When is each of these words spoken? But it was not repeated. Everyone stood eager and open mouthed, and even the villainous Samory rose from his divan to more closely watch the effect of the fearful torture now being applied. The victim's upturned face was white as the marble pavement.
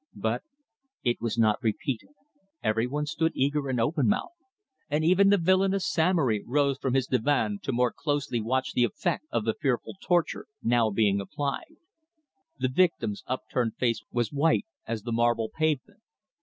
But 0.15 0.41
it 1.03 1.21
was 1.21 1.37
not 1.37 1.61
repeated. 1.61 2.09
Everyone 2.63 3.05
stood 3.05 3.33
eager 3.35 3.69
and 3.69 3.79
open 3.79 4.07
mouthed, 4.07 4.33
and 4.89 5.05
even 5.05 5.29
the 5.29 5.37
villainous 5.37 5.85
Samory 5.87 6.43
rose 6.43 6.79
from 6.79 6.95
his 6.95 7.05
divan 7.05 7.59
to 7.61 7.71
more 7.71 7.93
closely 7.95 8.41
watch 8.41 8.73
the 8.73 8.83
effect 8.83 9.27
of 9.31 9.45
the 9.45 9.53
fearful 9.53 9.95
torture 10.03 10.47
now 10.63 10.89
being 10.89 11.21
applied. 11.21 11.75
The 12.57 12.69
victim's 12.69 13.21
upturned 13.27 13.75
face 13.77 14.01
was 14.11 14.33
white 14.33 14.65
as 14.87 15.03
the 15.03 15.11
marble 15.11 15.51
pavement. 15.55 16.01